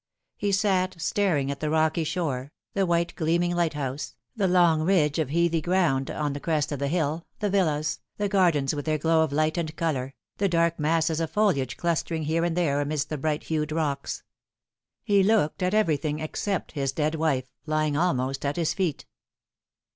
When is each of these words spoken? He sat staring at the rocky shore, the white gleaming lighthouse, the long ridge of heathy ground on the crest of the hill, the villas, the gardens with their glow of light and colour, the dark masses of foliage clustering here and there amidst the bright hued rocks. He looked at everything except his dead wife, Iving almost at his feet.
He 0.35 0.51
sat 0.51 0.99
staring 0.99 1.51
at 1.51 1.59
the 1.59 1.69
rocky 1.69 2.03
shore, 2.03 2.51
the 2.73 2.87
white 2.87 3.13
gleaming 3.15 3.55
lighthouse, 3.55 4.15
the 4.35 4.47
long 4.47 4.81
ridge 4.81 5.19
of 5.19 5.29
heathy 5.29 5.61
ground 5.61 6.09
on 6.09 6.33
the 6.33 6.39
crest 6.39 6.71
of 6.71 6.79
the 6.79 6.87
hill, 6.87 7.27
the 7.37 7.51
villas, 7.51 7.99
the 8.17 8.27
gardens 8.27 8.73
with 8.73 8.85
their 8.85 8.97
glow 8.97 9.21
of 9.23 9.31
light 9.31 9.59
and 9.59 9.75
colour, 9.75 10.15
the 10.37 10.49
dark 10.49 10.79
masses 10.79 11.19
of 11.19 11.29
foliage 11.29 11.77
clustering 11.77 12.23
here 12.23 12.43
and 12.43 12.57
there 12.57 12.81
amidst 12.81 13.09
the 13.09 13.17
bright 13.19 13.43
hued 13.43 13.71
rocks. 13.71 14.23
He 15.03 15.21
looked 15.21 15.61
at 15.61 15.75
everything 15.75 16.17
except 16.17 16.71
his 16.71 16.91
dead 16.91 17.13
wife, 17.13 17.51
Iving 17.67 17.95
almost 17.95 18.43
at 18.43 18.55
his 18.55 18.73
feet. 18.73 19.05